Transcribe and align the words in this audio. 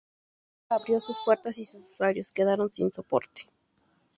Nunca 0.01 0.13
más 0.73 0.81
abrió 0.81 0.99
sus 0.99 1.19
puertas 1.23 1.59
y 1.59 1.65
sus 1.65 1.81
usuarios 1.91 2.31
quedaron 2.31 2.73
sin 2.73 2.91
soporte. 2.91 3.43